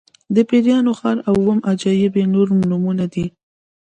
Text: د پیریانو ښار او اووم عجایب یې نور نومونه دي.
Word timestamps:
د 0.35 0.37
پیریانو 0.49 0.91
ښار 0.99 1.17
او 1.29 1.35
اووم 1.41 1.59
عجایب 1.71 2.13
یې 2.19 2.25
نور 2.33 2.47
نومونه 2.69 3.05
دي. 3.13 3.25